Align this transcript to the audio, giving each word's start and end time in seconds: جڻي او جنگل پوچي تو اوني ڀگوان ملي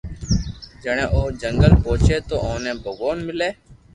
جڻي 0.83 1.05
او 1.15 1.21
جنگل 1.41 1.73
پوچي 1.83 2.17
تو 2.27 2.35
اوني 2.47 2.71
ڀگوان 2.83 3.17
ملي 3.27 3.49